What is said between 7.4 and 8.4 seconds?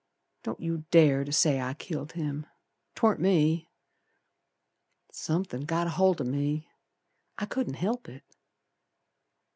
couldn't help it.